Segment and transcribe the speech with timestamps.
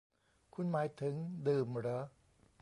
[0.53, 1.15] คุณหมายถึง
[1.47, 2.03] ดื่มเหรอ?